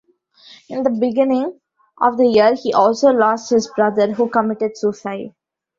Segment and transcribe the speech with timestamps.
[0.67, 1.59] In the beginning
[2.01, 5.35] of the year he also lost his brother, who committed suicide.